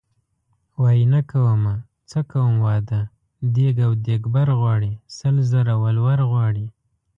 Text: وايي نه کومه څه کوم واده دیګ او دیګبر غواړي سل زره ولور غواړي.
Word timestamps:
وايي 0.81 1.05
نه 1.13 1.21
کومه 1.31 1.73
څه 2.09 2.19
کوم 2.31 2.53
واده 2.67 3.01
دیګ 3.55 3.75
او 3.87 3.91
دیګبر 4.05 4.47
غواړي 4.59 4.93
سل 5.17 5.35
زره 5.51 5.73
ولور 5.83 6.19
غواړي. 6.31 6.65